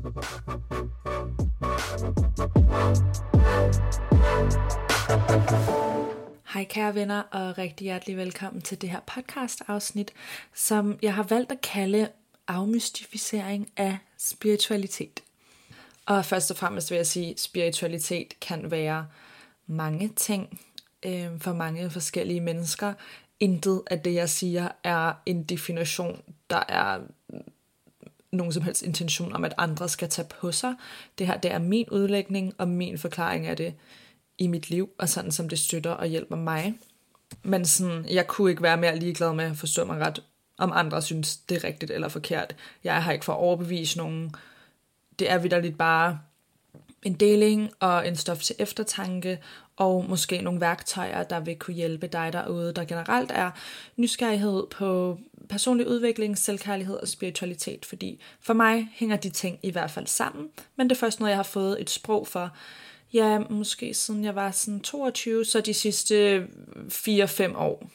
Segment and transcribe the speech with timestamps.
[0.00, 0.08] Hej
[6.64, 10.12] kære venner, og rigtig hjertelig velkommen til det her podcast afsnit,
[10.54, 12.08] som jeg har valgt at kalde
[12.48, 15.22] afmystificering af spiritualitet.
[16.06, 19.06] Og først og fremmest vil jeg sige, at spiritualitet kan være
[19.66, 20.60] mange ting
[21.06, 22.92] øh, for mange forskellige mennesker.
[23.40, 27.00] Intet af det, jeg siger, er en definition, der er
[28.32, 30.74] nogen som helst intention om, at andre skal tage på sig.
[31.18, 33.74] Det her det er min udlægning og min forklaring af det
[34.38, 36.74] i mit liv, og sådan som det støtter og hjælper mig.
[37.42, 40.22] Men sådan, jeg kunne ikke være mere ligeglad med at forstå mig ret,
[40.58, 42.56] om andre synes, det er rigtigt eller forkert.
[42.84, 44.34] Jeg har ikke for at overbevise nogen.
[45.18, 46.18] Det er vidderligt bare
[47.02, 49.38] en deling og en stof til eftertanke,
[49.80, 53.50] og måske nogle værktøjer, der vil kunne hjælpe dig derude, der generelt er
[53.96, 59.90] nysgerrighed på personlig udvikling, selvkærlighed og spiritualitet, fordi for mig hænger de ting i hvert
[59.90, 62.50] fald sammen, men det er først noget, jeg har fået et sprog for,
[63.12, 66.46] ja, måske siden jeg var sådan 22, så de sidste
[66.88, 67.90] 4-5 år.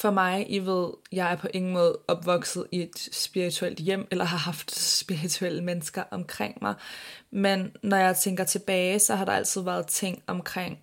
[0.00, 4.24] For mig, I ved, jeg er på ingen måde opvokset i et spirituelt hjem, eller
[4.24, 6.74] har haft spirituelle mennesker omkring mig.
[7.30, 10.78] Men når jeg tænker tilbage, så har der altid været ting omkring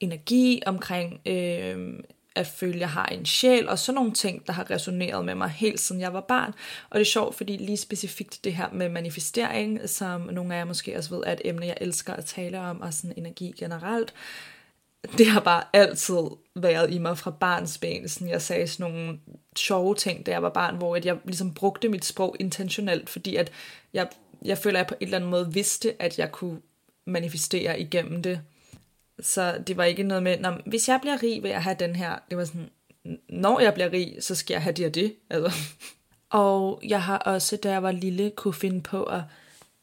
[0.00, 1.98] energi, omkring øh,
[2.36, 5.34] at føle, at jeg har en sjæl, og sådan nogle ting, der har resoneret med
[5.34, 6.52] mig helt siden jeg var barn.
[6.90, 10.64] Og det er sjovt, fordi lige specifikt det her med manifestering, som nogle af jer
[10.64, 14.14] måske også ved, er et emne, jeg elsker at tale om, og sådan energi generelt,
[15.18, 16.18] det har bare altid
[16.54, 18.08] været i mig fra barns ben.
[18.08, 19.18] Sådan jeg sagde sådan nogle
[19.56, 23.52] sjove ting, da jeg var barn, hvor jeg ligesom brugte mit sprog intentionelt, fordi at
[23.92, 24.08] jeg,
[24.44, 26.60] jeg føler, at jeg på en eller anden måde vidste, at jeg kunne
[27.04, 28.40] manifestere igennem det.
[29.20, 32.18] Så det var ikke noget med, hvis jeg bliver rig, vil jeg have den her.
[32.30, 32.70] Det var sådan,
[33.28, 35.14] når jeg bliver rig, så skal jeg have det og det.
[35.30, 35.58] Altså.
[36.30, 39.20] Og jeg har også, da jeg var lille, kunne finde på at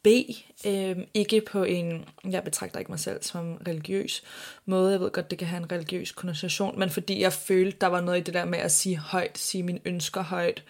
[0.02, 0.36] bede.
[0.66, 4.22] Øh, ikke på en, jeg betragter ikke mig selv som religiøs
[4.66, 4.92] måde.
[4.92, 8.00] Jeg ved godt, det kan have en religiøs konnotation, men fordi jeg følte, der var
[8.00, 10.64] noget i det der med at sige højt, sige mine ønsker højt,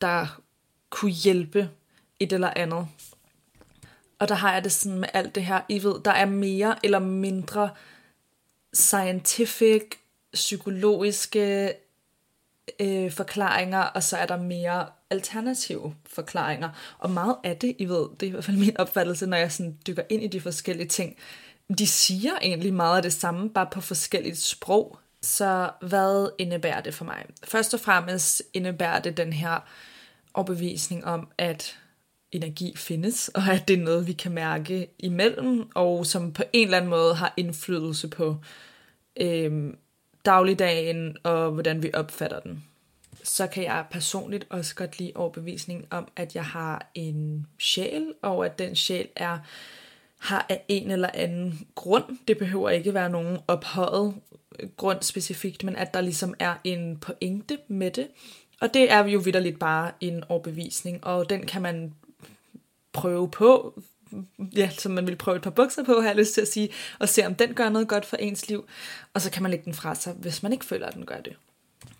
[0.00, 0.40] der
[0.90, 1.70] kunne hjælpe
[2.20, 2.86] et eller andet.
[4.18, 6.76] Og der har jeg det sådan med alt det her, I ved, der er mere
[6.84, 7.70] eller mindre
[8.72, 9.82] scientific,
[10.32, 11.74] psykologiske
[12.80, 16.68] øh, forklaringer, og så er der mere alternative forklaringer.
[16.98, 19.52] Og meget af det, I ved, det er i hvert fald min opfattelse, når jeg
[19.52, 21.16] sådan dykker ind i de forskellige ting,
[21.78, 24.98] de siger egentlig meget af det samme, bare på forskelligt sprog.
[25.22, 27.24] Så hvad indebærer det for mig?
[27.44, 29.60] Først og fremmest indebærer det den her
[30.34, 31.78] overbevisning om, at
[32.32, 36.64] energi findes, og at det er noget, vi kan mærke imellem, og som på en
[36.64, 38.36] eller anden måde har indflydelse på
[39.20, 39.74] øh,
[40.28, 42.64] dagligdagen og hvordan vi opfatter den.
[43.22, 48.46] Så kan jeg personligt også godt lide overbevisning om, at jeg har en sjæl, og
[48.46, 49.38] at den sjæl er
[50.18, 52.04] har af en eller anden grund.
[52.28, 54.14] Det behøver ikke være nogen ophøjet
[54.76, 58.08] grund specifikt, men at der ligesom er en pointe med det.
[58.60, 61.94] Og det er jo vidderligt bare en overbevisning, og den kan man
[62.92, 63.80] prøve på,
[64.56, 66.68] ja, som man vil prøve et par bukser på, har jeg lyst til at sige,
[66.98, 68.68] og se om den gør noget godt for ens liv,
[69.14, 71.20] og så kan man lægge den fra sig, hvis man ikke føler, at den gør
[71.20, 71.36] det.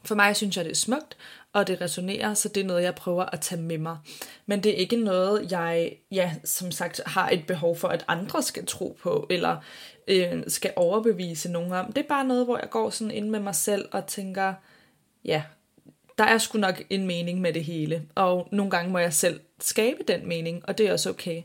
[0.05, 1.17] For mig synes jeg, det er smukt,
[1.53, 3.97] og det resonerer, så det er noget, jeg prøver at tage med mig.
[4.47, 8.43] Men det er ikke noget, jeg, ja, som sagt, har et behov for, at andre
[8.43, 9.57] skal tro på, eller
[10.09, 11.93] øh, skal overbevise nogen om.
[11.93, 14.55] Det er bare noget, hvor jeg går sådan ind med mig selv og tænker,
[15.25, 15.43] ja,
[16.19, 19.41] der er sgu nok en mening med det hele, og nogle gange må jeg selv
[19.61, 21.43] skabe den mening, og det er også okay.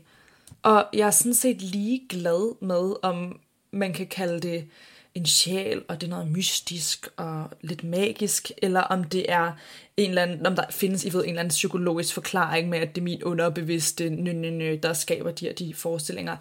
[0.64, 3.40] Og jeg er sådan set lige glad med, om
[3.70, 4.68] man kan kalde det
[5.14, 9.52] en sjæl, og det er noget mystisk og lidt magisk, eller om det er
[9.96, 12.94] en eller anden, om der findes I ved, en eller anden psykologisk forklaring med, at
[12.94, 16.36] det er min underbevidste, nø, nø, nø, der skaber de her de forestillinger.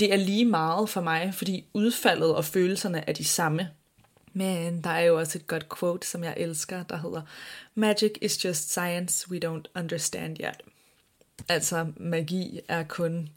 [0.00, 3.68] Det er lige meget for mig, fordi udfaldet og følelserne er de samme.
[4.32, 7.22] Men der er jo også et godt quote, som jeg elsker, der hedder
[7.74, 10.77] Magic is just science we don't understand yet.
[11.48, 13.28] Altså, magi er kun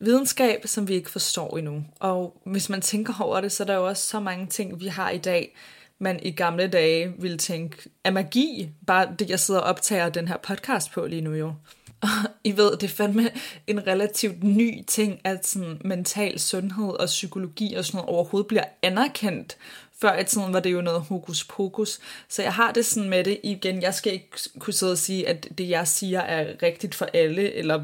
[0.00, 1.84] videnskab, som vi ikke forstår endnu.
[2.00, 4.86] Og hvis man tænker over det, så er der jo også så mange ting, vi
[4.86, 5.56] har i dag,
[5.98, 10.28] man i gamle dage ville tænke, er magi bare det, jeg sidder og optager den
[10.28, 11.54] her podcast på lige nu jo.
[12.00, 12.08] Og
[12.44, 13.30] I ved, det er fandme
[13.66, 18.64] en relativt ny ting, at sådan mental sundhed og psykologi og sådan noget overhovedet bliver
[18.82, 19.56] anerkendt.
[20.02, 21.98] Før i tiden var det jo noget hokus pokus.
[22.28, 23.82] Så jeg har det sådan med det igen.
[23.82, 27.52] Jeg skal ikke kunne sidde og sige, at det jeg siger er rigtigt for alle,
[27.52, 27.82] eller,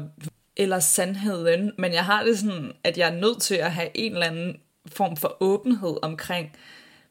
[0.57, 1.71] eller sandheden.
[1.77, 4.59] Men jeg har det sådan, at jeg er nødt til at have en eller anden
[4.87, 6.51] form for åbenhed omkring,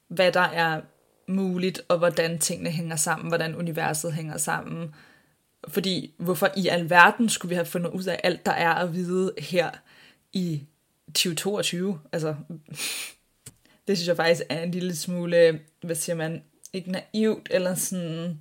[0.08, 0.81] hvad der er
[1.28, 4.94] muligt, og hvordan tingene hænger sammen, hvordan universet hænger sammen.
[5.69, 9.32] Fordi hvorfor i alverden skulle vi have fundet ud af alt, der er at vide
[9.38, 9.70] her
[10.32, 10.62] i
[11.14, 12.00] 2022?
[12.12, 12.34] Altså,
[13.88, 16.43] det synes jeg faktisk er en lille smule, hvad siger man,
[16.73, 18.40] ikke naivt, eller sådan...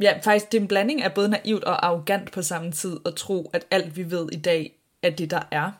[0.00, 3.14] Ja, faktisk det er en blanding af både naivt og arrogant på samme tid, at
[3.14, 5.72] tro, at alt vi ved i dag er det, der er.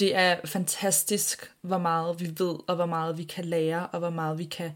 [0.00, 4.10] Det er fantastisk, hvor meget vi ved, og hvor meget vi kan lære, og hvor
[4.10, 4.72] meget vi kan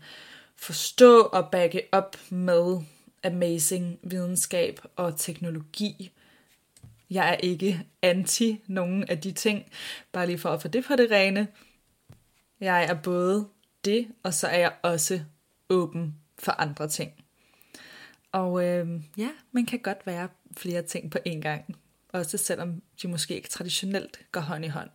[0.56, 2.78] forstå og backe op med
[3.24, 6.10] amazing videnskab og teknologi.
[7.10, 9.64] Jeg er ikke anti nogen af de ting,
[10.12, 11.48] bare lige for at få det på det rene.
[12.60, 13.46] Jeg er både
[13.84, 15.20] det, og så er jeg også
[15.70, 17.12] åben for andre ting.
[18.32, 21.76] Og øh, ja, man kan godt være flere ting på én gang,
[22.08, 24.90] også selvom de måske ikke traditionelt går hånd i hånd.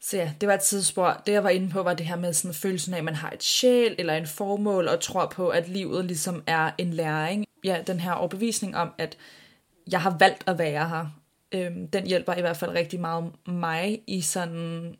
[0.00, 1.22] Så ja, det var et tidsspor.
[1.26, 3.30] Det jeg var inde på var det her med sådan følelsen af, at man har
[3.30, 7.46] et sjæl eller en formål, og tror på, at livet ligesom er en læring.
[7.64, 9.16] Ja, den her overbevisning om, at
[9.90, 11.06] jeg har valgt at være her.
[11.52, 14.96] Øhm, den hjælper i hvert fald rigtig meget mig i sådan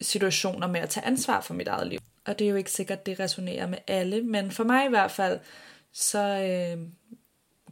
[0.00, 1.98] situationer med at tage ansvar for mit eget liv.
[2.26, 5.10] Og det er jo ikke sikkert, det resonerer med alle, men for mig i hvert
[5.10, 5.40] fald,
[5.92, 6.88] så øh,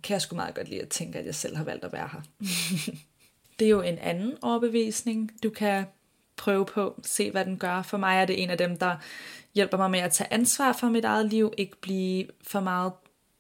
[0.03, 2.09] kan jeg sgu meget godt lide at tænke, at jeg selv har valgt at være
[2.13, 2.21] her.
[3.59, 5.85] det er jo en anden overbevisning, du kan
[6.37, 7.83] prøve på, se hvad den gør.
[7.83, 8.97] For mig er det en af dem, der
[9.55, 12.93] hjælper mig med at tage ansvar for mit eget liv, ikke blive for meget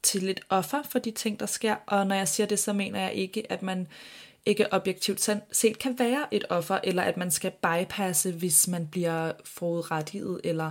[0.02, 1.76] til et offer for de ting, der sker.
[1.87, 3.87] Og når jeg siger det, så mener jeg ikke, at man
[4.46, 9.32] ikke objektivt set kan være et offer, eller at man skal bypasse, hvis man bliver
[9.44, 10.70] forudrettiget, eller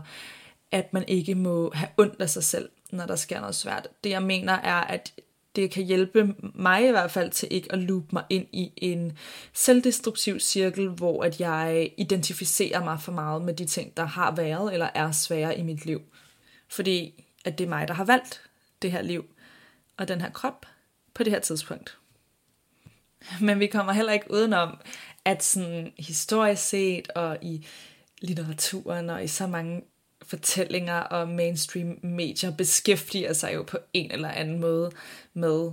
[0.71, 3.87] at man ikke må have ondt af sig selv, når der sker noget svært.
[4.03, 5.13] Det jeg mener er, at
[5.55, 9.17] det kan hjælpe mig i hvert fald til ikke at loop mig ind i en
[9.53, 14.73] selvdestruktiv cirkel, hvor at jeg identificerer mig for meget med de ting, der har været
[14.73, 16.01] eller er svære i mit liv.
[16.67, 18.41] Fordi at det er mig, der har valgt
[18.81, 19.25] det her liv
[19.97, 20.65] og den her krop
[21.13, 21.97] på det her tidspunkt.
[23.41, 24.77] Men vi kommer heller ikke udenom,
[25.25, 27.65] at sådan historisk set og i
[28.21, 29.81] litteraturen og i så mange
[30.21, 34.91] fortællinger og mainstream medier beskæftiger sig jo på en eller anden måde
[35.33, 35.71] med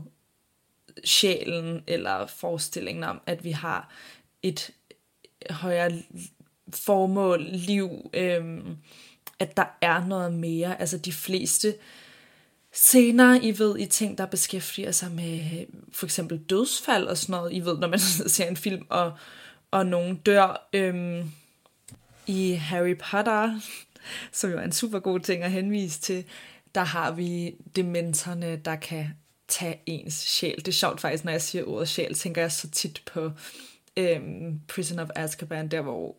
[1.04, 3.92] sjælen eller forestillingen om, at vi har
[4.42, 4.70] et
[5.50, 6.02] højere
[6.74, 8.76] formål, liv, øhm,
[9.38, 10.80] at der er noget mere.
[10.80, 11.74] Altså de fleste
[12.72, 17.32] scener, I ved, i ting, der beskæftiger sig med øh, for eksempel dødsfald og sådan
[17.32, 17.52] noget.
[17.52, 17.98] I ved, når man
[18.36, 19.12] ser en film, og,
[19.70, 20.68] og nogen dør.
[20.72, 21.30] Øhm,
[22.26, 23.60] I Harry Potter,
[24.32, 26.24] som jo er en super god ting at henvise til,
[26.74, 29.08] der har vi dementerne, der kan
[29.48, 30.56] tage ens sjæl.
[30.56, 33.30] Det er sjovt faktisk, når jeg siger ordet sjæl, tænker jeg så tit på
[33.96, 36.16] øhm, Prison of Azkaban, der hvor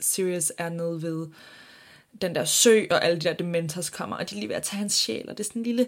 [0.00, 1.26] Sirius er nede ved
[2.22, 4.62] den der sø, og alle de der dementors kommer, og de er lige ved at
[4.62, 5.86] tage hans sjæl, og det er sådan en lille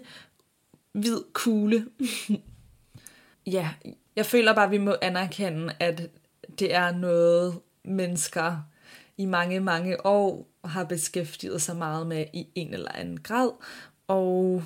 [0.91, 1.85] hvid kugle.
[3.55, 3.69] ja,
[4.15, 6.09] jeg føler bare, at vi må anerkende, at
[6.59, 8.57] det er noget, mennesker
[9.17, 13.51] i mange, mange år har beskæftiget sig meget med i en eller anden grad.
[14.07, 14.63] Og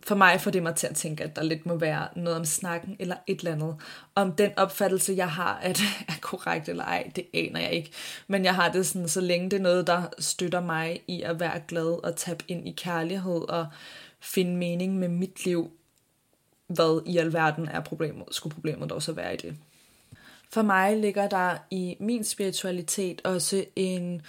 [0.00, 2.44] for mig får det mig til at tænke, at der lidt må være noget om
[2.44, 3.76] snakken eller et eller andet.
[4.14, 7.90] Om den opfattelse, jeg har, at er korrekt eller ej, det aner jeg ikke.
[8.26, 11.40] Men jeg har det sådan, så længe det er noget, der støtter mig i at
[11.40, 13.66] være glad og tabe ind i kærlighed og
[14.20, 15.70] finde mening med mit liv,
[16.66, 19.56] hvad i alverden er problemet, skulle problemet dog så være i det.
[20.50, 24.22] For mig ligger der i min spiritualitet også en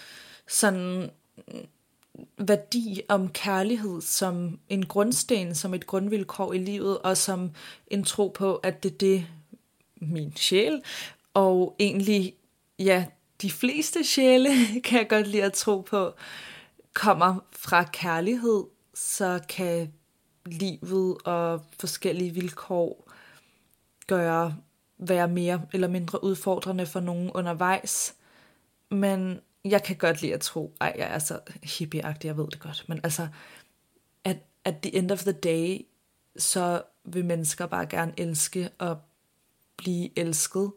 [0.47, 1.09] sådan
[2.38, 7.51] værdi om kærlighed som en grundsten, som et grundvilkår i livet, og som
[7.88, 9.25] en tro på, at det er det,
[10.01, 10.81] min sjæl,
[11.33, 12.33] og egentlig,
[12.79, 13.05] ja,
[13.41, 14.49] de fleste sjæle,
[14.83, 16.13] kan jeg godt lide at tro på,
[16.93, 19.93] kommer fra kærlighed, så kan
[20.45, 23.11] livet og forskellige vilkår
[24.07, 24.55] gøre
[24.99, 28.15] være mere eller mindre udfordrende for nogen undervejs.
[28.91, 32.59] Men jeg kan godt lide at tro, ej, jeg er så hippieagtig, jeg ved det
[32.59, 33.27] godt, men altså,
[34.23, 35.85] at at the end of the day,
[36.37, 38.97] så vil mennesker bare gerne elske og
[39.77, 40.71] blive elsket,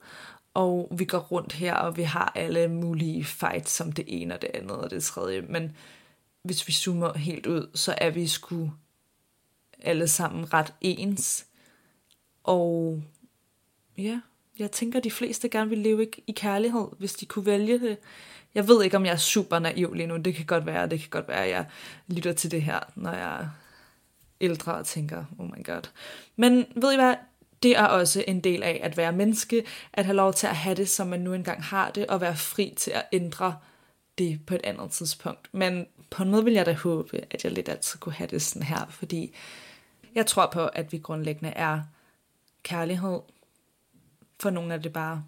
[0.54, 4.42] og vi går rundt her, og vi har alle mulige fights, som det ene og
[4.42, 5.76] det andet og det tredje, men
[6.42, 8.70] hvis vi zoomer helt ud, så er vi sgu
[9.78, 11.46] alle sammen ret ens,
[12.44, 13.02] og
[13.98, 14.20] ja,
[14.58, 17.98] jeg tænker, at de fleste gerne vil leve i kærlighed, hvis de kunne vælge det.
[18.54, 20.16] Jeg ved ikke, om jeg er super naiv lige nu.
[20.16, 21.66] Det kan godt være, det kan godt være, at jeg
[22.08, 23.48] lytter til det her, når jeg er
[24.40, 25.90] ældre og tænker, oh my god.
[26.36, 27.14] Men ved I hvad?
[27.62, 30.74] Det er også en del af at være menneske, at have lov til at have
[30.74, 33.56] det, som man nu engang har det, og være fri til at ændre
[34.18, 35.48] det på et andet tidspunkt.
[35.52, 38.42] Men på en måde vil jeg da håbe, at jeg lidt altid kunne have det
[38.42, 39.34] sådan her, fordi
[40.14, 41.82] jeg tror på, at vi grundlæggende er
[42.62, 43.20] kærlighed.
[44.40, 45.24] For nogle er det bare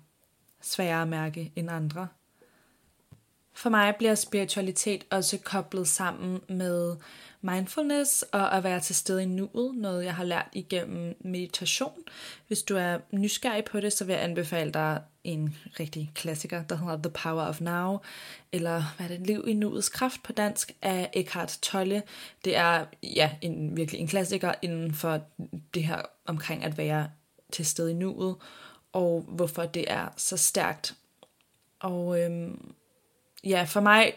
[0.61, 2.09] sværere at mærke end andre.
[3.55, 6.97] For mig bliver spiritualitet også koblet sammen med
[7.41, 12.03] mindfulness og at være til stede i nuet, noget jeg har lært igennem meditation.
[12.47, 16.77] Hvis du er nysgerrig på det, så vil jeg anbefale dig en rigtig klassiker, der
[16.77, 17.99] hedder The Power of Now,
[18.53, 22.03] eller hvad er det, Liv i nuets kraft på dansk af Eckhart Tolle.
[22.45, 25.21] Det er ja, en, virkelig en klassiker inden for
[25.75, 27.11] det her omkring at være
[27.53, 28.37] til stede i nuet,
[28.93, 30.95] og hvorfor det er så stærkt.
[31.81, 32.75] Og øhm,
[33.45, 34.15] ja, for mig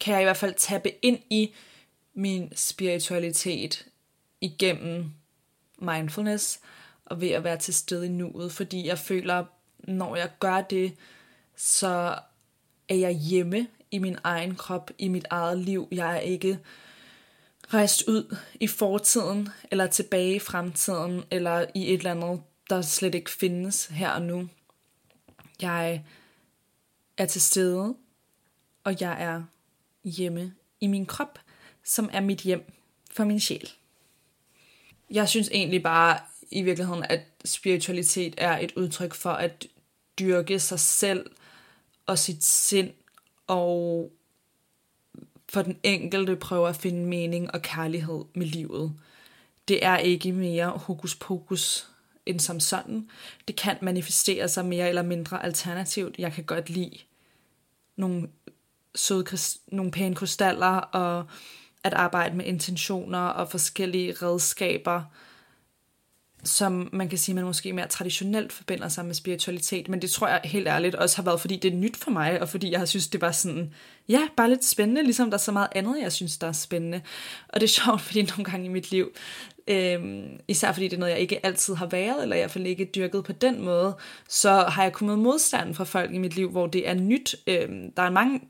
[0.00, 1.54] kan jeg i hvert fald tappe ind i
[2.14, 3.86] min spiritualitet
[4.40, 5.10] igennem
[5.78, 6.60] mindfulness
[7.04, 9.44] og ved at være til stede i nuet, fordi jeg føler,
[9.78, 10.96] når jeg gør det,
[11.56, 12.18] så
[12.88, 15.88] er jeg hjemme i min egen krop, i mit eget liv.
[15.92, 16.58] Jeg er ikke
[17.68, 23.14] rejst ud i fortiden, eller tilbage i fremtiden, eller i et eller andet, der slet
[23.14, 24.48] ikke findes her og nu.
[25.62, 26.04] Jeg
[27.18, 27.94] er til stede,
[28.86, 29.42] og jeg er
[30.04, 31.38] hjemme i min krop,
[31.84, 32.72] som er mit hjem
[33.10, 33.70] for min sjæl.
[35.10, 36.18] Jeg synes egentlig bare
[36.50, 39.66] i virkeligheden, at spiritualitet er et udtryk for at
[40.18, 41.30] dyrke sig selv
[42.06, 42.90] og sit sind,
[43.46, 44.12] og
[45.48, 48.92] for den enkelte prøve at finde mening og kærlighed med livet.
[49.68, 51.88] Det er ikke mere hokus pokus
[52.26, 53.10] end som sådan.
[53.48, 56.18] Det kan manifestere sig mere eller mindre alternativt.
[56.18, 56.98] Jeg kan godt lide
[57.96, 58.28] nogle
[58.96, 61.26] søde, nogle pæne krystaller og
[61.84, 65.02] at arbejde med intentioner og forskellige redskaber,
[66.46, 70.28] som man kan sige, man måske mere traditionelt forbinder sig med spiritualitet, men det tror
[70.28, 72.78] jeg helt ærligt også har været, fordi det er nyt for mig, og fordi jeg
[72.78, 73.74] har synes, det var sådan,
[74.08, 77.00] ja, bare lidt spændende, ligesom der er så meget andet, jeg synes, der er spændende.
[77.48, 79.10] Og det er sjovt, fordi nogle gange i mit liv,
[79.68, 82.66] øh, især fordi det er noget, jeg ikke altid har været, eller i hvert fald
[82.66, 83.96] ikke dyrket på den måde,
[84.28, 87.34] så har jeg kommet modstand fra folk i mit liv, hvor det er nyt.
[87.46, 88.40] Øh, der er mange,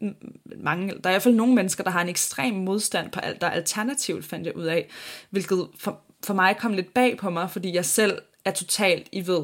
[0.57, 3.41] mange, der er i hvert fald nogle mennesker, der har en ekstrem modstand på alt,
[3.41, 4.89] der er alternativt, fandt jeg ud af,
[5.31, 9.27] hvilket for, for mig kom lidt bag på mig, fordi jeg selv er totalt i
[9.27, 9.43] ved,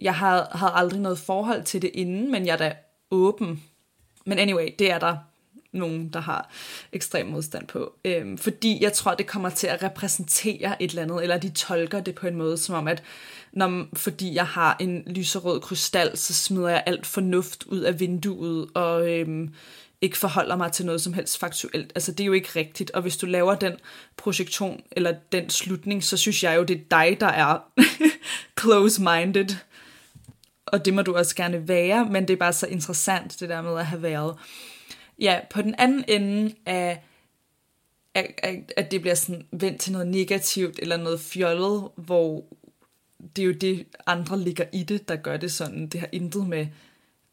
[0.00, 2.76] jeg havde, havde aldrig noget forhold til det inden, men jeg er da
[3.10, 3.62] åben.
[4.26, 5.16] Men anyway, det er der
[5.72, 6.50] nogen, der har
[6.92, 7.92] ekstrem modstand på.
[8.04, 12.00] Øhm, fordi jeg tror, det kommer til at repræsentere et eller andet, eller de tolker
[12.00, 13.02] det på en måde, som om at,
[13.52, 18.68] når, fordi jeg har en lyserød krystal, så smider jeg alt fornuft ud af vinduet,
[18.74, 19.54] og øhm,
[20.04, 21.92] ikke forholder mig til noget som helst faktuelt.
[21.94, 22.90] Altså, det er jo ikke rigtigt.
[22.90, 23.72] Og hvis du laver den
[24.16, 27.58] projektion, eller den slutning, så synes jeg jo, det er dig, der er
[28.60, 29.56] close-minded.
[30.66, 33.62] Og det må du også gerne være, men det er bare så interessant, det der
[33.62, 34.36] med at have været
[35.18, 37.02] ja, på den anden ende af,
[38.14, 42.44] af, at det bliver sådan vendt til noget negativt eller noget fjollet, hvor
[43.36, 45.86] det er jo det, andre ligger i det, der gør det sådan.
[45.86, 46.66] Det har intet med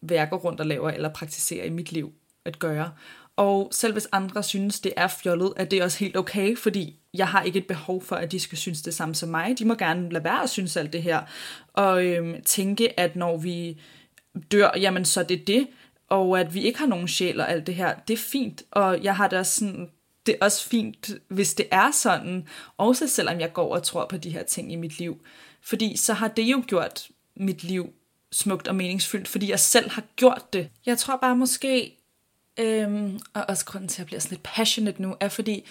[0.01, 2.13] værker rundt og laver eller praktiserer i mit liv
[2.45, 2.91] at gøre.
[3.35, 7.27] Og selv hvis andre synes, det er fjollet, er det også helt okay, fordi jeg
[7.27, 9.59] har ikke et behov for, at de skal synes det samme som mig.
[9.59, 11.21] De må gerne lade være at synes alt det her.
[11.73, 13.81] Og øhm, tænke, at når vi
[14.51, 15.67] dør, jamen så det er det
[16.11, 19.03] og at vi ikke har nogen sjæl og alt det her, det er fint, og
[19.03, 19.89] jeg har da sådan,
[20.25, 24.17] det er også fint, hvis det er sådan, også selvom jeg går og tror på
[24.17, 25.21] de her ting i mit liv,
[25.61, 27.93] fordi så har det jo gjort mit liv
[28.31, 30.69] smukt og meningsfyldt, fordi jeg selv har gjort det.
[30.85, 31.97] Jeg tror bare måske,
[32.59, 35.65] øhm, og også grunden til, at jeg bliver sådan lidt passionate nu, er fordi,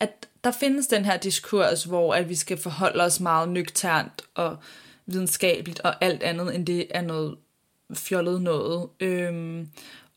[0.00, 4.56] at der findes den her diskurs, hvor at vi skal forholde os meget nøgternt og
[5.06, 7.36] videnskabeligt og alt andet, end det er noget
[7.94, 8.88] fjollet noget.
[9.00, 9.68] Øhm,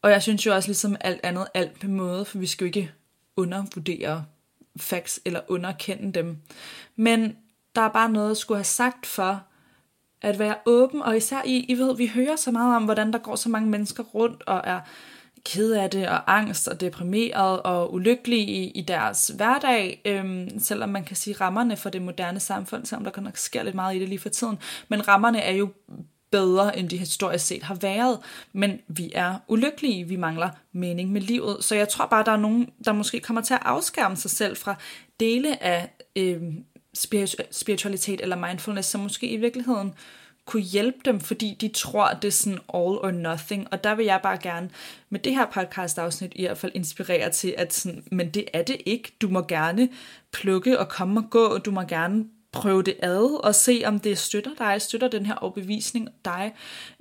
[0.02, 2.68] og jeg synes jo også ligesom alt andet, alt på måde, for vi skal jo
[2.68, 2.92] ikke
[3.36, 4.26] undervurdere
[4.78, 6.38] facts eller underkende dem.
[6.96, 7.38] Men
[7.76, 9.44] der er bare noget, jeg skulle have sagt for
[10.22, 13.20] at være åben, og især i, I ved, vi hører så meget om, hvordan der
[13.20, 14.80] går så mange mennesker rundt og er
[15.46, 20.90] ked af det, og angst og deprimeret og ulykkelige i, i deres hverdag, øhm, selvom
[20.90, 24.00] man kan sige rammerne for det moderne samfund, selvom der nok sker lidt meget i
[24.00, 25.70] det lige for tiden, men rammerne er jo
[26.32, 28.20] bedre, end de historisk set har været,
[28.54, 31.64] men vi er ulykkelige, vi mangler mening med livet.
[31.64, 34.58] Så jeg tror bare, der er nogen, der måske kommer til at afskærme sig selv
[34.58, 34.76] fra
[35.20, 36.42] dele af øh,
[37.52, 39.94] spiritualitet eller mindfulness, som måske i virkeligheden
[40.50, 43.68] kunne hjælpe dem, fordi de tror, det er sådan all or nothing.
[43.72, 44.70] Og der vil jeg bare gerne
[45.10, 48.78] med det her podcast-afsnit i hvert fald inspirere til, at sådan, men det er det
[48.86, 49.12] ikke.
[49.22, 49.90] Du må gerne
[50.32, 51.58] plukke og komme og gå.
[51.58, 55.36] Du må gerne prøve det ad og se, om det støtter dig, støtter den her
[55.36, 56.54] overbevisning dig.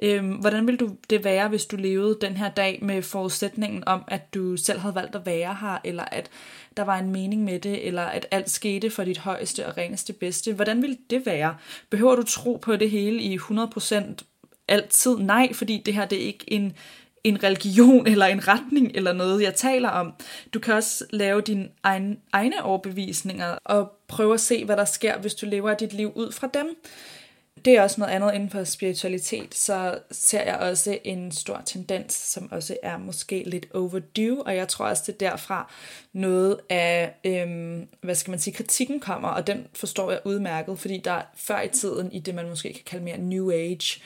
[0.03, 4.05] Øhm, hvordan ville du det være, hvis du levede den her dag med forudsætningen om,
[4.09, 6.31] at du selv havde valgt at være her, eller at
[6.77, 10.13] der var en mening med det, eller at alt skete for dit højeste og reneste
[10.13, 10.53] bedste?
[10.53, 11.57] Hvordan ville det være?
[11.91, 13.97] Behøver du tro på det hele i 100%
[14.69, 15.17] altid?
[15.17, 16.77] Nej, fordi det her det er ikke en
[17.25, 20.13] en religion eller en retning eller noget, jeg taler om.
[20.55, 25.19] Du kan også lave dine egen, egne overbevisninger og prøve at se, hvad der sker,
[25.19, 26.77] hvis du lever dit liv ud fra dem.
[27.65, 32.15] Det er også noget andet inden for spiritualitet, så ser jeg også en stor tendens,
[32.15, 35.73] som også er måske lidt overdue, og jeg tror også, det er derfra
[36.13, 40.99] noget af, øhm, hvad skal man sige, kritikken kommer, og den forstår jeg udmærket, fordi
[40.99, 44.01] der før i tiden, i det man måske kan kalde mere New Age,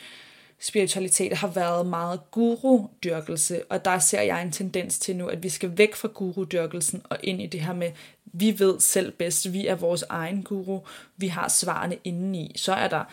[0.63, 5.49] spiritualitet har været meget guru-dyrkelse, og der ser jeg en tendens til nu, at vi
[5.49, 7.91] skal væk fra guru-dyrkelsen og ind i det her med,
[8.25, 10.81] vi ved selv bedst, vi er vores egen guru,
[11.17, 12.53] vi har svarene indeni.
[12.57, 13.05] Så er der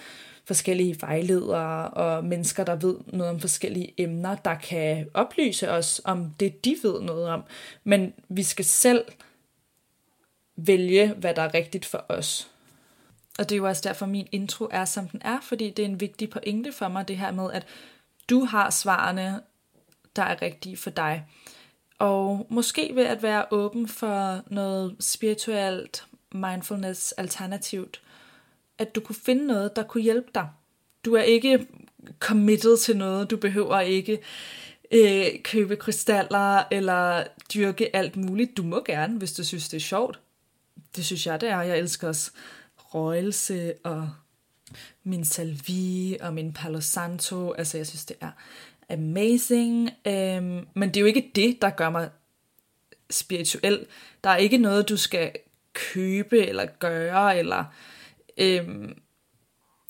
[0.46, 6.34] forskellige vejledere og mennesker, der ved noget om forskellige emner, der kan oplyse os om
[6.40, 7.44] det, de ved noget om.
[7.84, 9.06] Men vi skal selv
[10.56, 12.50] vælge, hvad der er rigtigt for os.
[13.40, 15.90] Og det er jo også derfor, min intro er, som den er, fordi det er
[15.90, 17.66] en vigtig pointe for mig, det her med, at
[18.30, 19.42] du har svarene,
[20.16, 21.26] der er rigtige for dig.
[22.00, 28.02] Og måske ved at være åben for noget spirituelt mindfulness alternativt,
[28.78, 30.50] at du kunne finde noget, der kunne hjælpe dig.
[31.06, 31.68] Du er ikke
[32.20, 34.20] committed til noget, du behøver ikke
[34.92, 38.58] øh, købe krystaller eller dyrke alt muligt.
[38.58, 40.20] Du må gerne, hvis du synes, det er sjovt.
[40.96, 41.62] Det synes jeg, det er.
[41.62, 42.32] Jeg elsker også
[42.94, 44.10] røgelse og
[45.04, 47.52] min salvi og min palo santo.
[47.52, 48.32] Altså, jeg synes, det er
[48.90, 49.90] amazing.
[50.08, 52.10] Øhm, men det er jo ikke det, der gør mig
[53.10, 53.86] spirituel.
[54.24, 55.32] Der er ikke noget, du skal
[55.74, 57.66] købe eller gøre, eller
[58.38, 59.02] øhm,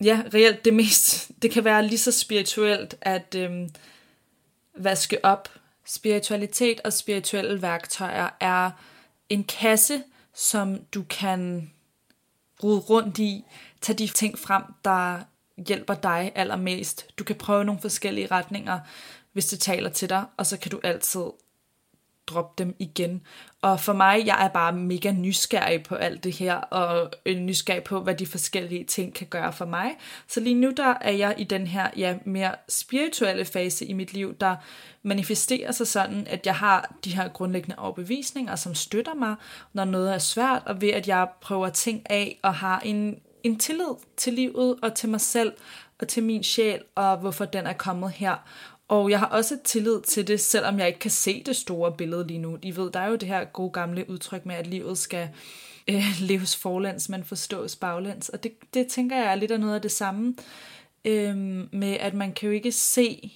[0.04, 3.70] ja, reelt det mest, det kan være lige så spirituelt at øhm,
[4.78, 5.50] vaske op.
[5.86, 8.72] Spiritualitet og spirituelle værktøjer er
[9.30, 11.72] en kasse, som du kan
[12.64, 13.46] rode rundt i,
[13.82, 15.20] tag de ting frem, der
[15.68, 17.06] hjælper dig allermest.
[17.20, 18.80] Du kan prøve nogle forskellige retninger,
[19.34, 21.26] hvis det taler til dig, og så kan du altid
[22.30, 23.22] droppe dem igen.
[23.62, 27.84] Og for mig, jeg er bare mega nysgerrig på alt det her, og øh, nysgerrig
[27.84, 29.98] på, hvad de forskellige ting kan gøre for mig.
[30.28, 34.14] Så lige nu, der er jeg i den her ja, mere spirituelle fase i mit
[34.14, 34.56] liv, der
[35.04, 39.36] manifesterer sig sådan, at jeg har de her grundlæggende overbevisninger, som støtter mig,
[39.74, 43.60] når noget er svært, og ved at jeg prøver ting af og har en, en
[43.60, 45.54] tillid til livet og til mig selv
[46.00, 48.36] og til min sjæl, og hvorfor den er kommet her.
[48.90, 52.28] Og jeg har også tillid til det, selvom jeg ikke kan se det store billede
[52.28, 52.58] lige nu.
[52.62, 55.30] I ved, der er jo det her gode gamle udtryk med, at livet skal
[55.90, 58.30] øh, leves forlæns, men forstås baglæns.
[58.30, 60.36] Og det, det tænker jeg er lidt af noget af det samme
[61.06, 61.38] øh,
[61.72, 63.32] med, at man kan jo ikke se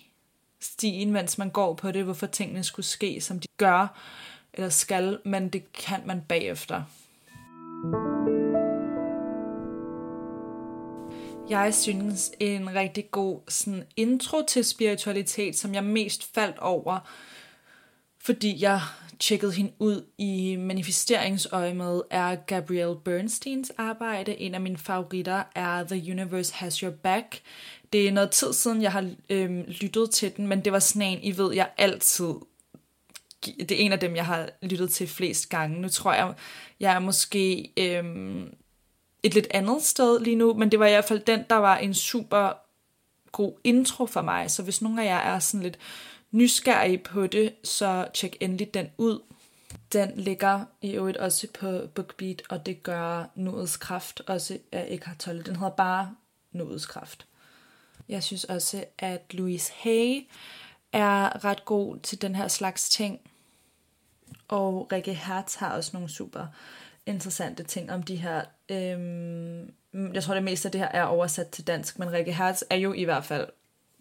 [0.61, 3.99] stien, mens man går på det, hvorfor tingene skulle ske, som de gør
[4.53, 6.83] eller skal, men det kan man bagefter.
[11.49, 16.99] Jeg synes en rigtig god sådan, intro til spiritualitet, som jeg mest faldt over,
[18.19, 18.81] fordi jeg
[19.19, 24.39] tjekkede hende ud i manifesteringsøje med, er Gabrielle Bernsteins arbejde.
[24.39, 27.41] En af mine favoritter er The Universe Has Your Back.
[27.93, 31.07] Det er noget tid siden, jeg har øhm, lyttet til den, men det var sådan
[31.07, 32.33] en, I ved, jeg altid...
[33.45, 35.81] Det er en af dem, jeg har lyttet til flest gange.
[35.81, 36.33] Nu tror jeg,
[36.79, 38.49] jeg er måske øhm,
[39.23, 41.77] et lidt andet sted lige nu, men det var i hvert fald den, der var
[41.77, 42.53] en super
[43.31, 44.51] god intro for mig.
[44.51, 45.79] Så hvis nogen af jer er sådan lidt
[46.31, 49.19] nysgerrige på det, så tjek endelig den ud.
[49.93, 55.17] Den ligger i øvrigt også på BookBeat, og det gør Nuets Kraft også af Eckhart
[55.17, 55.43] Tolle.
[55.43, 56.15] Den hedder bare
[56.51, 57.25] Nuets Kraft.
[58.09, 60.27] Jeg synes også, at Louise Hay
[60.91, 63.19] er ret god til den her slags ting.
[64.47, 66.45] Og Rikke Hertz har også nogle super
[67.05, 68.41] interessante ting om de her.
[68.71, 72.61] Øhm, jeg tror, det meste af det her er oversat til dansk, men Rikke Hertz
[72.69, 73.47] er jo i hvert fald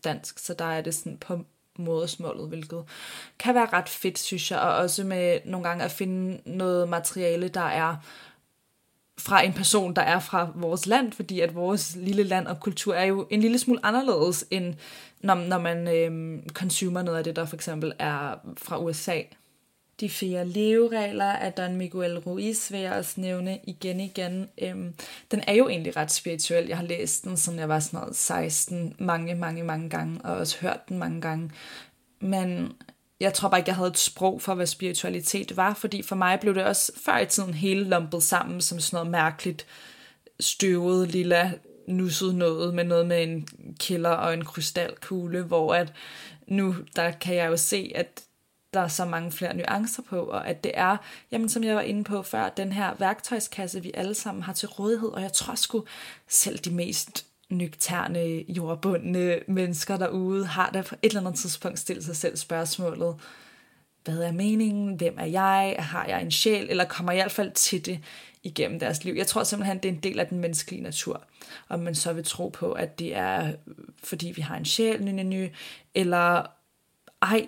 [0.05, 1.45] dansk, så der er det sådan på
[1.79, 2.85] modersmålet, hvilket
[3.39, 7.49] kan være ret fedt, synes jeg, og også med nogle gange at finde noget materiale,
[7.49, 7.97] der er
[9.19, 12.95] fra en person, der er fra vores land, fordi at vores lille land og kultur
[12.95, 14.75] er jo en lille smule anderledes, end
[15.21, 19.21] når, når man øhm, consumer noget af det, der for eksempel er fra USA.
[20.01, 24.49] De fire leveregler af Don Miguel Ruiz vil jeg også nævne igen igen.
[24.63, 24.95] Øhm,
[25.31, 26.67] den er jo egentlig ret spirituel.
[26.67, 30.37] Jeg har læst den, som jeg var sådan noget 16, mange, mange, mange gange, og
[30.37, 31.51] også hørt den mange gange.
[32.21, 32.73] Men
[33.21, 36.41] jeg tror bare ikke, jeg havde et sprog for, hvad spiritualitet var, fordi for mig
[36.41, 39.67] blev det også før i tiden hele lumpet sammen som sådan noget mærkeligt,
[40.41, 41.53] støvet, lilla,
[41.89, 43.49] nusset noget med noget med en
[43.81, 45.93] killer og en krystalkugle, hvor at
[46.47, 48.23] nu der kan jeg jo se, at
[48.75, 50.97] der er så mange flere nuancer på, og at det er,
[51.33, 54.69] jamen som jeg var inde på før, den her værktøjskasse, vi alle sammen har til
[54.69, 55.85] rådighed, og jeg tror sgu
[56.29, 62.05] selv de mest nøgterne, jordbundne mennesker derude, har der på et eller andet tidspunkt stillet
[62.05, 63.17] sig selv spørgsmålet,
[64.05, 67.33] hvad er meningen, hvem er jeg, har jeg en sjæl, eller kommer jeg i hvert
[67.33, 68.01] fald til det
[68.43, 69.15] igennem deres liv.
[69.15, 71.23] Jeg tror simpelthen, det er en del af den menneskelige natur,
[71.69, 73.53] om man så vil tro på, at det er,
[74.05, 75.49] fordi vi har en sjæl, ny, ny,
[75.95, 76.47] eller
[77.23, 77.47] ej,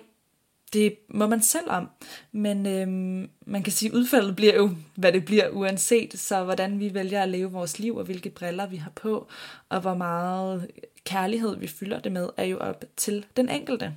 [0.75, 1.89] det må man selv om.
[2.31, 6.19] Men øhm, man kan sige, at udfaldet bliver jo, hvad det bliver uanset.
[6.19, 9.27] Så hvordan vi vælger at leve vores liv, og hvilke briller vi har på,
[9.69, 10.71] og hvor meget
[11.03, 13.93] kærlighed vi fylder det med, er jo op til den enkelte.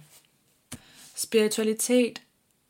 [1.14, 2.22] Spiritualitet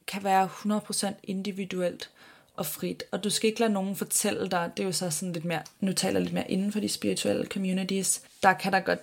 [0.06, 2.10] kan være 100% individuelt
[2.56, 5.32] og frit, og du skal ikke lade nogen fortælle dig, det er jo så sådan
[5.32, 8.80] lidt mere, nu taler jeg lidt mere inden for de spirituelle communities, der kan der
[8.80, 9.00] godt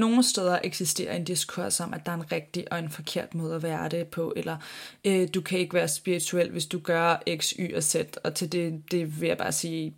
[0.00, 3.54] nogle steder eksisterer en diskurs om, at der er en rigtig og en forkert måde
[3.54, 4.56] at være det på, eller
[5.04, 8.52] øh, du kan ikke være spirituel, hvis du gør X, Y og Z, og til
[8.52, 9.94] det, det vil jeg bare sige,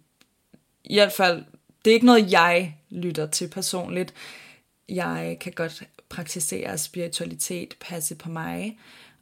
[0.85, 1.45] i hvert fald,
[1.85, 4.15] det er ikke noget, jeg lytter til personligt.
[4.89, 8.79] Jeg kan godt praktisere spiritualitet, passe på mig,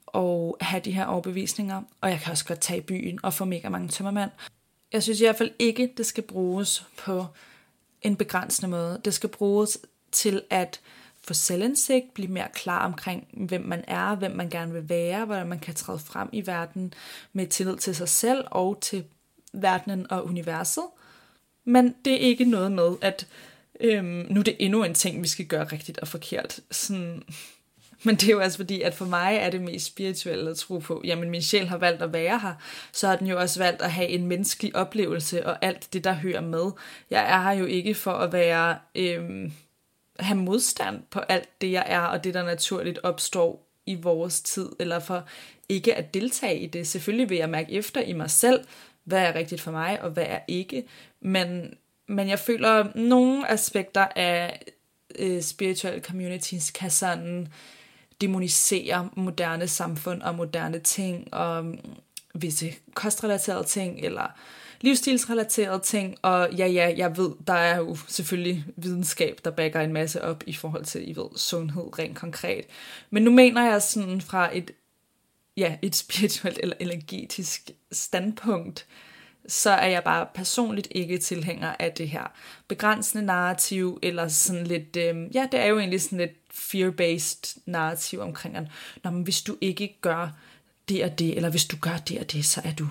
[0.06, 3.44] og have de her overbevisninger, og jeg kan også godt tage i byen og få
[3.44, 4.30] mega mange tømmermænd.
[4.92, 7.26] Jeg synes i hvert fald ikke, det skal bruges på
[8.02, 9.00] en begrænsende måde.
[9.04, 9.78] Det skal bruges
[10.12, 10.80] til at
[11.22, 15.46] få selvindsigt, blive mere klar omkring, hvem man er, hvem man gerne vil være, hvordan
[15.46, 16.94] man kan træde frem i verden
[17.32, 19.04] med tillid til sig selv og til
[19.52, 20.84] verdenen og universet.
[21.64, 23.26] Men det er ikke noget med, at
[23.80, 26.60] øhm, nu er det endnu en ting, vi skal gøre rigtigt og forkert.
[26.70, 27.22] Sådan,
[28.04, 30.78] men det er jo altså fordi, at for mig er det mest spirituelle at tro
[30.78, 32.54] på, jamen min sjæl har valgt at være her,
[32.92, 36.12] så har den jo også valgt at have en menneskelig oplevelse og alt det, der
[36.12, 36.70] hører med.
[37.10, 38.78] Jeg er her jo ikke for at være...
[38.94, 39.52] Øhm,
[40.22, 44.68] have modstand på alt det, jeg er, og det, der naturligt opstår i vores tid,
[44.78, 45.24] eller for
[45.68, 46.86] ikke at deltage i det.
[46.86, 48.64] Selvfølgelig vil jeg mærke efter i mig selv,
[49.04, 50.84] hvad er rigtigt for mig, og hvad er ikke.
[51.20, 51.74] Men,
[52.08, 54.62] men jeg føler, at nogle aspekter af
[55.18, 57.48] øh, spiritual communities kan sådan
[58.20, 61.78] demonisere moderne samfund og moderne ting, og mm,
[62.34, 64.38] visse kostrelaterede ting, eller
[64.80, 69.92] livsstilsrelaterede ting, og ja, ja, jeg ved, der er jo selvfølgelig videnskab, der backer en
[69.92, 72.64] masse op i forhold til, I ved, sundhed rent konkret.
[73.10, 74.70] Men nu mener jeg sådan fra et,
[75.56, 78.86] ja, et spirituelt eller energetisk standpunkt,
[79.48, 82.32] så er jeg bare personligt ikke tilhænger af det her
[82.68, 88.20] begrænsende narrativ, eller sådan lidt, øh, ja, det er jo egentlig sådan lidt fear-based narrativ
[88.20, 88.64] omkring, at
[89.04, 90.28] Nå, men hvis du ikke gør
[90.88, 92.88] det og det, eller hvis du gør det og det, så er du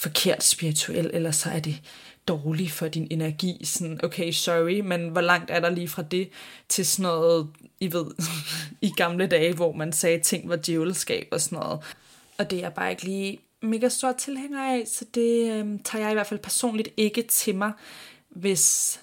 [0.00, 1.82] forkert spirituel, eller så er det
[2.28, 3.64] dårligt for din energi.
[3.64, 6.28] Sådan, okay, sorry, men hvor langt er der lige fra det
[6.68, 7.48] til sådan noget,
[7.80, 8.06] I ved,
[8.88, 11.80] i gamle dage, hvor man sagde, ting var djævelskab og sådan noget.
[12.38, 16.02] Og det er jeg bare ikke lige mega stor tilhænger af, så det øh, tager
[16.02, 17.72] jeg i hvert fald personligt ikke til mig,
[18.28, 19.00] hvis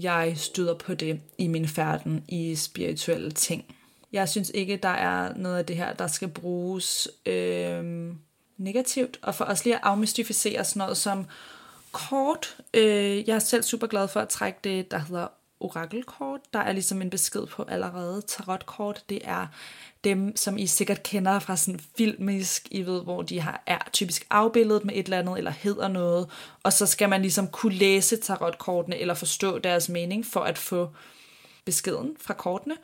[0.00, 3.64] jeg støder på det i min færden i spirituelle ting.
[4.12, 8.12] Jeg synes ikke, der er noget af det her, der skal bruges øh,
[8.56, 11.26] negativt, og for os lige at afmystificere sådan noget som
[11.92, 12.56] kort.
[12.74, 15.26] Øh, jeg er selv super glad for at trække det, der hedder
[15.60, 16.40] orakelkort.
[16.52, 18.22] Der er ligesom en besked på allerede.
[18.26, 19.46] Tarotkort, det er
[20.04, 24.26] dem, som I sikkert kender fra sådan filmisk, I ved, hvor de har, er typisk
[24.30, 26.30] afbildet med et eller andet, eller hedder noget,
[26.62, 30.90] og så skal man ligesom kunne læse tarotkortene, eller forstå deres mening, for at få
[31.64, 32.76] beskeden fra kortene,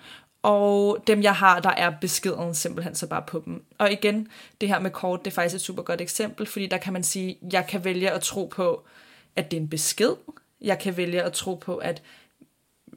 [0.49, 3.65] og dem jeg har, der er beskeden simpelthen så bare på dem.
[3.79, 4.29] Og igen,
[4.61, 7.03] det her med kort, det er faktisk et super godt eksempel, fordi der kan man
[7.03, 8.85] sige, jeg kan vælge at tro på,
[9.37, 10.15] at det er en besked.
[10.61, 12.03] Jeg kan vælge at tro på, at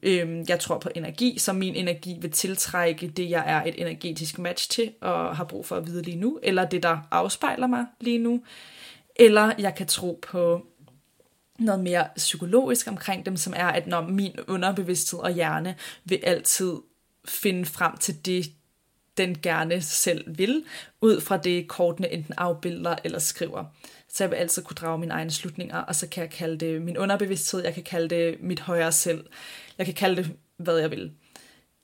[0.03, 4.39] øhm, jeg tror på energi, så min energi vil tiltrække det, jeg er et energetisk
[4.39, 7.85] match til, og har brug for at vide lige nu, eller det, der afspejler mig
[7.99, 8.43] lige nu.
[9.15, 10.65] Eller jeg kan tro på
[11.59, 16.73] noget mere psykologisk omkring dem, som er, at når min underbevidsthed og hjerne vil altid
[17.25, 18.51] finde frem til det,
[19.17, 20.63] den gerne selv vil,
[21.01, 23.65] ud fra det kortene enten afbilder eller skriver.
[24.07, 26.81] Så jeg vil altid kunne drage mine egne slutninger, og så kan jeg kalde det
[26.81, 29.25] min underbevidsthed, jeg kan kalde det mit højere selv,
[29.77, 31.11] jeg kan kalde det, hvad jeg vil.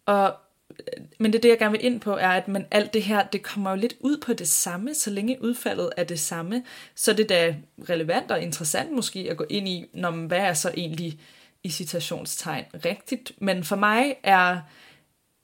[0.06, 0.36] Og
[0.80, 3.28] øh, men det, det, jeg gerne vil ind på, er, at man, alt det her,
[3.28, 6.64] det kommer jo lidt ud på det samme, så længe udfaldet er det samme,
[6.96, 7.56] så det er da
[7.90, 11.20] relevant og interessant måske at gå ind i, når man, hvad er så egentlig
[11.64, 13.32] i citationstegn rigtigt.
[13.38, 14.60] Men for mig er,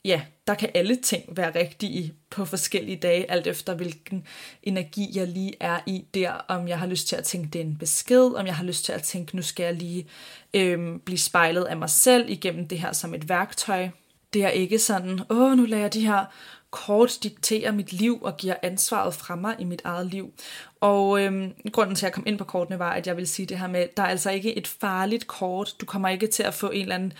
[0.05, 4.27] ja, der kan alle ting være rigtige på forskellige dage, alt efter hvilken
[4.63, 7.65] energi jeg lige er i der, om jeg har lyst til at tænke, det er
[7.65, 10.07] en besked, om jeg har lyst til at tænke, nu skal jeg lige
[10.53, 13.89] øhm, blive spejlet af mig selv igennem det her som et værktøj,
[14.33, 16.25] det er ikke sådan, åh, nu lader jeg de her
[16.73, 20.33] kort diktere mit liv og giver ansvaret fra mig i mit eget liv.
[20.79, 23.45] Og øhm, grunden til, at jeg kom ind på kortene, var, at jeg vil sige
[23.45, 25.75] det her med, der er altså ikke et farligt kort.
[25.81, 27.13] Du kommer ikke til at få en eller anden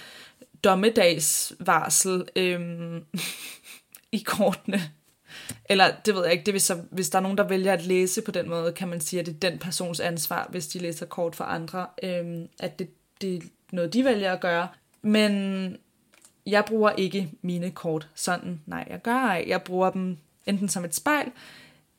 [0.63, 3.06] dommedagsvarsel øhm,
[4.12, 4.82] i kortene.
[5.65, 7.86] Eller det ved jeg ikke, det vil så, hvis der er nogen, der vælger at
[7.86, 10.80] læse på den måde, kan man sige, at det er den persons ansvar, hvis de
[10.80, 12.89] læser kort for andre, øhm, at det,
[13.21, 14.67] det er noget, de vælger at gøre.
[15.02, 15.78] Men
[16.45, 18.62] jeg bruger ikke mine kort sådan.
[18.65, 19.45] Nej, jeg gør ej.
[19.47, 21.32] Jeg bruger dem enten som et spejl,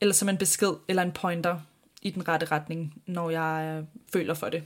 [0.00, 1.60] eller som en besked eller en pointer
[2.02, 4.62] i den rette retning, når jeg øh, føler for det.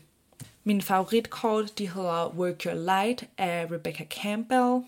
[0.69, 4.83] Min favoritkort, de hedder Work Your Light af Rebecca Campbell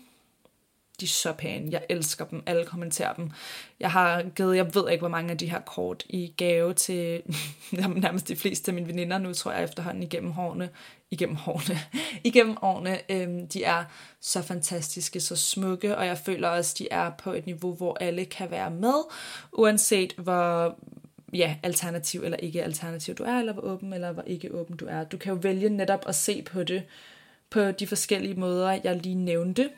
[1.01, 1.71] de er så pæne.
[1.71, 2.43] Jeg elsker dem.
[2.45, 3.31] Alle kommenterer dem.
[3.79, 7.21] Jeg har givet, jeg ved ikke, hvor mange af de her kort i gave til
[7.71, 10.69] nærmest de fleste af mine veninder nu, tror jeg efterhånden igennem hårene.
[11.11, 11.79] Igennem hårene.
[12.29, 12.99] igennem årene.
[13.09, 13.83] Øhm, de er
[14.19, 18.25] så fantastiske, så smukke, og jeg føler også, de er på et niveau, hvor alle
[18.25, 19.03] kan være med,
[19.51, 20.75] uanset hvor
[21.33, 24.85] ja, alternativ eller ikke alternativ du er, eller hvor åben eller hvor ikke åben du
[24.89, 25.03] er.
[25.03, 26.83] Du kan jo vælge netop at se på det
[27.49, 29.69] på de forskellige måder, jeg lige nævnte.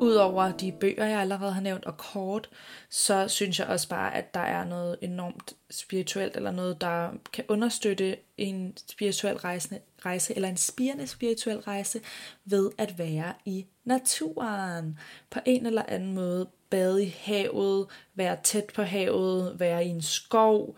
[0.00, 2.50] Udover de bøger, jeg allerede har nævnt, og kort,
[2.90, 7.44] så synes jeg også bare, at der er noget enormt spirituelt, eller noget, der kan
[7.48, 12.00] understøtte en spirituel rejse, rejse eller en spirende spirituel rejse,
[12.44, 14.98] ved at være i naturen.
[15.30, 20.02] På en eller anden måde bade i havet, være tæt på havet, være i en
[20.02, 20.76] skov,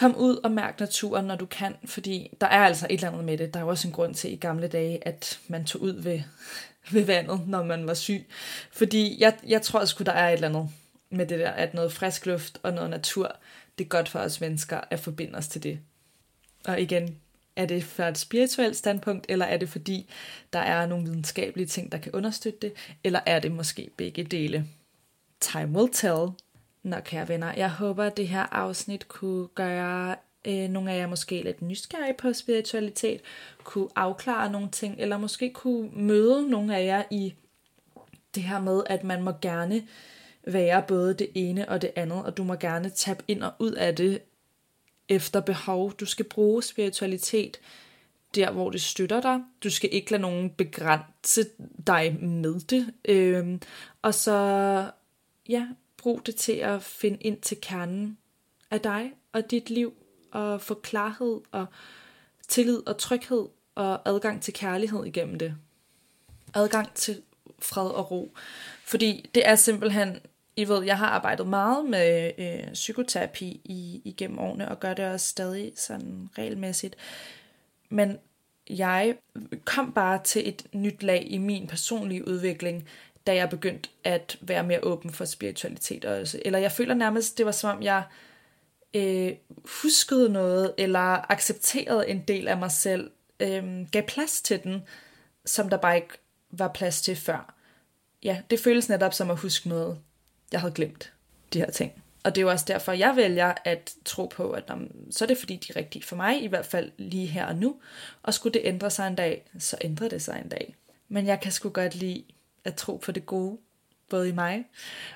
[0.00, 3.24] Kom ud og mærk naturen, når du kan, fordi der er altså et eller andet
[3.24, 3.54] med det.
[3.54, 6.20] Der er jo også en grund til i gamle dage, at man tog ud ved
[6.92, 8.26] ved vandet, når man var syg.
[8.72, 10.68] Fordi jeg, jeg tror sgu, der er et eller andet
[11.10, 13.36] med det der, at noget frisk luft og noget natur,
[13.78, 15.80] det er godt for os mennesker at forbinde os til det.
[16.64, 17.18] Og igen,
[17.60, 20.10] er det fra et spirituelt standpunkt, eller er det fordi,
[20.52, 22.72] der er nogle videnskabelige ting, der kan understøtte det,
[23.04, 24.66] eller er det måske begge dele?
[25.40, 26.28] Time will tell.
[26.82, 31.06] Nå, kære venner, jeg håber, at det her afsnit kunne gøre øh, nogle af jer
[31.06, 33.20] måske lidt nysgerrige på spiritualitet,
[33.64, 37.34] kunne afklare nogle ting, eller måske kunne møde nogle af jer i
[38.34, 39.82] det her med, at man må gerne
[40.44, 43.72] være både det ene og det andet, og du må gerne tabe ind og ud
[43.72, 44.20] af det
[45.10, 45.92] efter behov.
[45.92, 47.60] Du skal bruge spiritualitet
[48.34, 49.40] der, hvor det støtter dig.
[49.64, 51.46] Du skal ikke lade nogen begrænse
[51.86, 52.94] dig med det.
[53.04, 53.60] Øhm,
[54.02, 54.90] og så,
[55.48, 58.18] ja, brug det til at finde ind til kernen
[58.70, 59.94] af dig og dit liv,
[60.32, 61.66] og få klarhed og
[62.48, 65.54] tillid og tryghed og adgang til kærlighed igennem det.
[66.54, 67.22] Adgang til
[67.58, 68.34] fred og ro.
[68.84, 70.18] Fordi det er simpelthen,
[70.60, 75.04] i ved, jeg har arbejdet meget med øh, psykoterapi i, igennem årene, og gør det
[75.04, 76.96] også stadig sådan regelmæssigt.
[77.88, 78.18] Men
[78.70, 79.16] jeg
[79.64, 82.88] kom bare til et nyt lag i min personlige udvikling,
[83.26, 86.40] da jeg begyndte at være mere åben for spiritualitet også.
[86.44, 88.02] Eller jeg føler nærmest, det var som om jeg
[88.94, 89.32] øh,
[89.82, 94.82] huskede noget, eller accepterede en del af mig selv, øh, gav plads til den,
[95.44, 96.18] som der bare ikke
[96.50, 97.54] var plads til før.
[98.22, 99.98] Ja, det føles netop som at huske noget,
[100.52, 101.12] jeg havde glemt,
[101.52, 102.02] de her ting.
[102.24, 105.26] Og det er jo også derfor, jeg vælger at tro på, at om, så er
[105.26, 107.76] det fordi, de er rigtige for mig, i hvert fald lige her og nu.
[108.22, 110.76] Og skulle det ændre sig en dag, så ændrer det sig en dag.
[111.08, 112.24] Men jeg kan sgu godt lide
[112.64, 113.58] at tro på det gode,
[114.08, 114.64] både i mig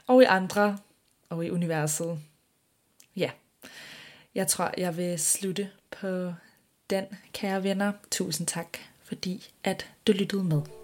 [0.07, 0.79] og i andre
[1.29, 2.19] og i universet.
[3.17, 3.31] Ja.
[4.35, 6.33] Jeg tror, jeg vil slutte på
[6.91, 7.93] den, kære venner.
[8.11, 10.84] Tusind tak, fordi at du lyttede med.